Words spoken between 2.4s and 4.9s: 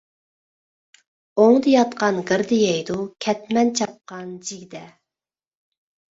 يەيدۇ، كەتمەن چاپقان جىگدە.